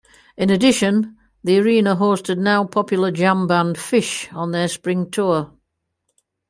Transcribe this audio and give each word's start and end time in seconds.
In 0.35 0.49
addition, 0.49 1.15
the 1.43 1.59
arena 1.59 1.95
hosted 1.95 2.39
now 2.39 2.63
popular 2.63 3.11
jam 3.11 3.45
band 3.45 3.75
Phish 3.75 4.33
on 4.35 4.49
their 4.51 4.67
spring 4.67 5.11
tour. 5.11 5.51